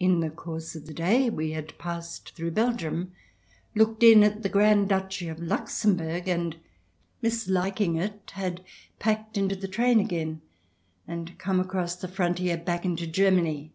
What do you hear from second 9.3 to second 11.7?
into the train again and come